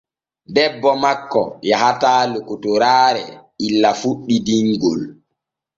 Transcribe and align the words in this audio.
Debbo 0.55 0.91
makko 1.03 1.43
yahataa 1.69 2.23
lokotoraare 2.33 3.25
illa 3.67 3.89
fuɗɗi 3.99 4.35
dinŋol. 4.45 5.01